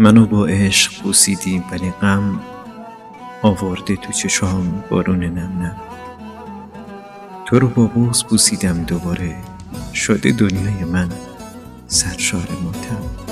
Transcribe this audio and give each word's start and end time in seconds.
منو 0.00 0.26
با 0.26 0.46
عشق 0.46 1.02
بوسیدی 1.02 1.62
ولی 1.70 1.90
غم 1.90 2.40
آورده 3.42 3.96
تو 3.96 4.12
چشام 4.12 4.84
بارون 4.90 5.24
نم 5.24 5.62
نم. 5.62 5.76
تو 7.46 7.58
رو 7.58 7.68
با 7.68 7.86
بوس 7.86 8.24
بوسیدم 8.24 8.82
دوباره 8.84 9.36
شده 9.94 10.32
دنیای 10.32 10.84
من 10.84 11.08
سرشار 11.86 12.48
ماتم. 12.64 13.28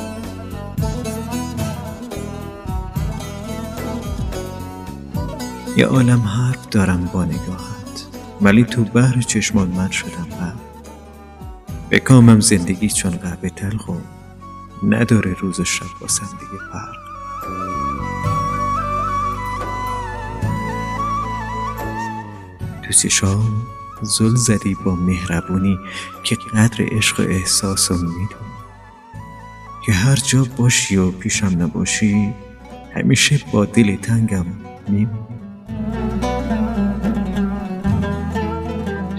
یه 5.76 5.86
عالم 5.86 6.20
حرف 6.20 6.68
دارم 6.70 7.10
با 7.12 7.24
نگاهت 7.24 8.06
ولی 8.40 8.64
تو 8.64 8.84
بهر 8.84 9.20
چشمان 9.20 9.68
من 9.68 9.90
شدم 9.90 10.28
غم. 10.40 10.56
به 11.88 11.98
کامم 12.00 12.40
زندگی 12.40 12.88
چون 12.88 13.10
قهوه 13.10 13.48
تلخ 13.48 13.90
نداره 14.82 15.36
روز 15.40 15.60
شب 15.60 15.86
باسم 16.00 16.26
دیگه 16.26 16.62
فرق. 16.72 16.96
تو 22.82 22.92
چشام 22.92 23.66
زل 24.02 24.34
زدی 24.34 24.76
با 24.84 24.94
مهربونی 24.94 25.78
که 26.22 26.36
قدر 26.54 26.84
عشق 26.92 27.20
و 27.20 27.22
احساس 27.22 27.90
رو 27.90 27.96
می‌دونی. 27.96 28.28
که 29.86 29.92
هر 29.92 30.16
جا 30.16 30.46
باشی 30.56 30.96
و 30.96 31.10
پیشم 31.10 31.62
نباشی 31.62 32.34
همیشه 32.94 33.40
با 33.52 33.64
دل 33.64 33.96
تنگم 33.96 34.46
میمونی. 34.88 35.26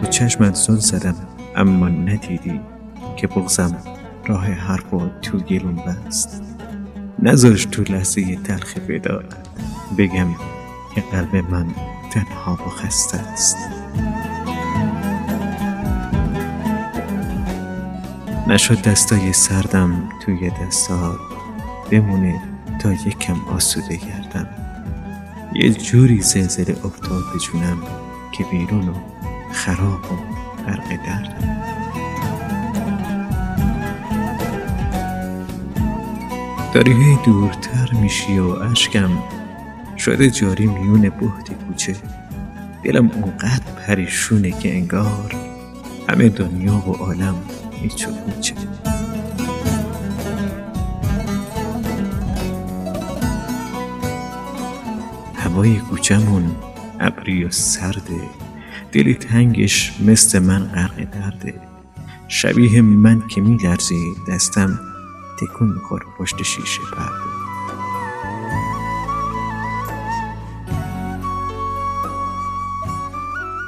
تو 0.01 0.07
چشمت 0.09 0.55
زل 0.55 0.75
زدم 0.75 1.15
اما 1.55 1.89
ندیدی 1.89 2.59
که 3.17 3.27
بغزم 3.27 3.96
راه 4.27 4.45
حرف 4.45 4.93
و 4.93 5.09
تو 5.21 5.37
گلون 5.37 5.75
بست. 5.75 6.43
نذاش 7.19 7.65
تو 7.65 7.83
لحظه 7.83 8.35
تلخ 8.35 8.73
ودا 8.89 9.23
بگم 9.97 10.27
که 10.95 11.01
قلب 11.01 11.35
من 11.35 11.65
تنها 12.11 12.53
و 12.53 12.69
خسته 12.69 13.17
است. 13.17 13.57
نشد 18.47 18.81
دستای 18.81 19.33
سردم 19.33 20.09
توی 20.25 20.49
دستات 20.49 21.19
بمونه 21.91 22.41
تا 22.79 22.91
یکم 22.91 23.35
آسوده 23.55 23.95
گردم. 23.95 24.47
یه 25.53 25.73
جوری 25.73 26.21
زلزله 26.21 26.85
افتاد 26.85 27.23
به 27.33 27.39
جونم 27.39 27.77
که 28.31 28.43
بیرون 28.51 28.95
خراب 29.51 30.11
و 30.11 30.15
غرق 30.63 31.05
دردم. 31.05 31.66
داری 36.77 36.93
هی 36.93 37.17
دورتر 37.25 37.93
میشی 38.01 38.39
و 38.39 38.47
اشکم. 38.49 39.09
شده 39.97 40.29
جاری 40.29 40.67
میون 40.67 41.01
بهت 41.01 41.53
کوچه. 41.67 41.95
دلم 42.83 43.09
اونقدر 43.09 43.71
پریشونه 43.87 44.51
که 44.51 44.75
انگار 44.75 45.35
همه 46.09 46.29
دنیا 46.29 46.73
و 46.73 46.91
عالم 46.91 47.35
هیچه 47.71 48.07
هوای 55.35 55.75
کوچمون 55.75 56.55
ابری 56.99 57.43
و 57.43 57.51
سرده. 57.51 58.21
دل 58.91 59.13
تنگش 59.13 59.93
مثل 60.05 60.39
من 60.39 60.63
غرق 60.63 61.09
درده. 61.11 61.53
شبیه 62.27 62.81
من 62.81 63.27
که 63.27 63.41
میلرزه 63.41 63.95
دستم 64.29 64.79
تکون 65.41 65.69
می‌خوره 65.69 66.05
پشت 66.19 66.43
شیشه 66.43 66.81
پرده 66.81 67.37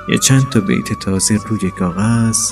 یه 0.10 0.18
چند 0.18 0.50
تا 0.50 0.60
بیت 0.60 0.94
تازه 0.94 1.40
روی 1.48 1.72
کاغذ 1.72 2.52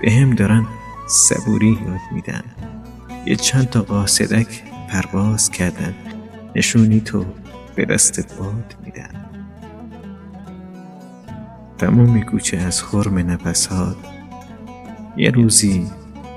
به 0.00 0.12
هم 0.12 0.34
دارن 0.34 0.66
صبوری 1.06 1.78
یاد 1.86 2.00
میدن. 2.12 2.44
یه 3.26 3.36
چند 3.36 3.70
تا 3.70 3.82
قاصدک 3.82 4.62
پرواز 4.90 5.50
کردن. 5.50 5.94
نشونی 6.56 7.00
تو 7.00 7.24
به 7.74 7.84
دست 7.84 8.38
باد 8.38 8.76
میدن. 8.84 9.30
تمام 11.78 12.22
کوچه 12.22 12.56
از 12.56 12.82
خرم 12.82 13.18
نفسات 13.18 13.96
یه 15.16 15.30
روزی 15.30 15.90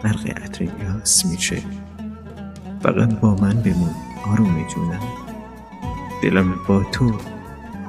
غرق 0.04 0.44
عطر 0.44 0.64
یاس 0.64 1.26
میشه. 1.26 1.62
فقط 2.82 3.20
با 3.20 3.36
من 3.36 3.62
بمون 3.62 3.96
آروم 4.26 4.68
جونم. 4.68 5.00
دلم 6.24 6.56
با 6.68 6.84
تو 6.84 7.18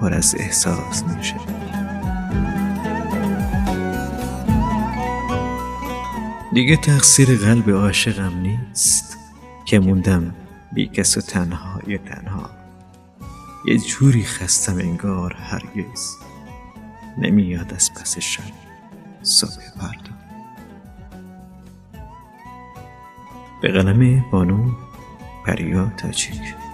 پر 0.01 0.15
از 0.15 0.35
احساس 0.39 1.05
میشه. 1.05 1.37
دیگه 6.53 6.77
تقصیر 6.77 7.37
قلب 7.37 7.71
عاشقم 7.71 8.39
نیست 8.39 9.19
که 9.65 9.79
موندم 9.79 10.35
بی 10.73 10.87
کس 10.87 11.17
و 11.17 11.21
تنها 11.21 11.81
یا 11.87 11.99
تنها. 11.99 12.51
یه 13.67 13.79
جوری 13.79 14.25
خستم 14.25 14.79
انگار 14.79 15.35
هرگز. 15.35 16.17
نمیاد 17.19 17.75
از 17.75 17.95
پس 17.95 18.19
صبح 19.23 19.61
فردا 19.81 20.28
به 23.61 23.69
قلم 23.69 24.25
بانو 24.31 24.71
پریا 25.47 25.93
تاجیک. 25.97 26.68